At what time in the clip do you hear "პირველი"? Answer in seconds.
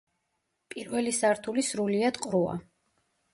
0.75-1.13